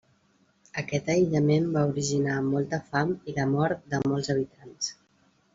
Aquest 0.81 1.11
aïllament 1.15 1.67
va 1.75 1.83
originar 1.91 2.39
molta 2.47 2.81
fam 2.89 3.13
i 3.33 3.37
la 3.39 3.47
mort 3.55 3.87
de 3.93 4.01
molts 4.15 4.33
habitants. 4.37 4.91